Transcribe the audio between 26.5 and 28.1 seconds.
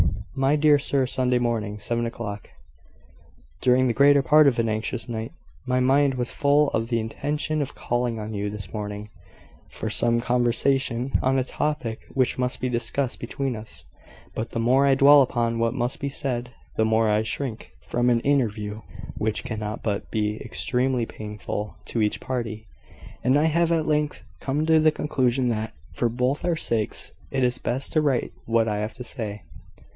sakes, it is best to